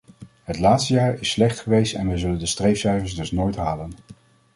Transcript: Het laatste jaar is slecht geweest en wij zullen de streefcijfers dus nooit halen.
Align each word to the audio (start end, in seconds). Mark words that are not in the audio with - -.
Het 0.43 0.59
laatste 0.59 0.93
jaar 0.93 1.19
is 1.19 1.29
slecht 1.31 1.59
geweest 1.59 1.93
en 1.95 2.07
wij 2.07 2.17
zullen 2.17 2.39
de 2.39 2.45
streefcijfers 2.45 3.15
dus 3.15 3.31
nooit 3.31 3.55
halen. 3.55 3.91